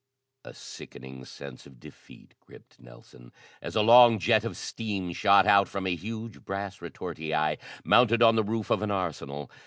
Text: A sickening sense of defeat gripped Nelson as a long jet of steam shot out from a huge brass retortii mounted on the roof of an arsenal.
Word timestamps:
A 0.43 0.55
sickening 0.55 1.25
sense 1.25 1.67
of 1.67 1.79
defeat 1.79 2.33
gripped 2.39 2.79
Nelson 2.79 3.31
as 3.61 3.75
a 3.75 3.83
long 3.83 4.17
jet 4.17 4.43
of 4.43 4.57
steam 4.57 5.13
shot 5.13 5.45
out 5.45 5.67
from 5.67 5.85
a 5.85 5.93
huge 5.93 6.43
brass 6.43 6.79
retortii 6.81 7.59
mounted 7.83 8.23
on 8.23 8.35
the 8.35 8.43
roof 8.43 8.71
of 8.71 8.81
an 8.81 8.89
arsenal. 8.89 9.51